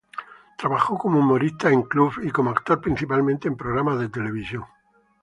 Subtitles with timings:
[0.57, 4.63] Trabajó como humorista en clubes y como actor principalmente en programas de televisión.